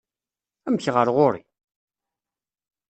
Amek, 0.67 0.85
ɣer 0.95 1.07
ɣur-i? 1.15 1.41